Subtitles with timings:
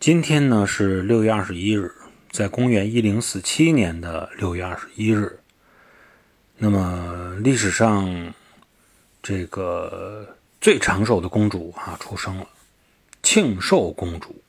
[0.00, 1.92] 今天呢是六月二十一日
[2.30, 5.40] 在公元一零四七年的六月二十一日。
[6.56, 8.32] 那么历史上
[9.20, 12.46] 这个最长寿的公主啊出生了
[13.24, 14.40] 庆寿公主。